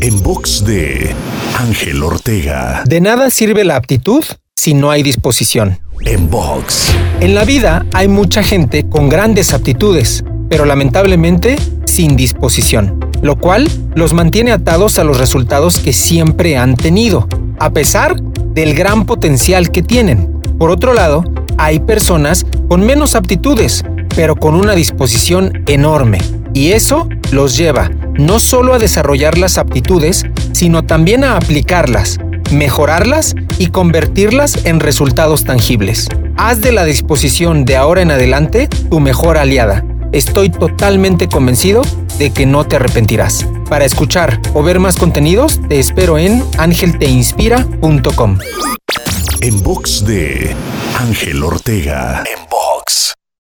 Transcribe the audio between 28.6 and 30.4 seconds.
a desarrollar las aptitudes,